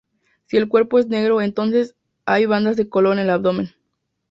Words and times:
Si 0.47 0.57
el 0.57 0.67
cuerpo 0.67 0.97
es 0.97 1.09
negro, 1.09 1.41
entonces 1.41 1.95
hay 2.25 2.47
bandas 2.47 2.75
de 2.75 2.89
color 2.89 3.13
en 3.13 3.19
el 3.19 3.29
abdomen. 3.29 3.75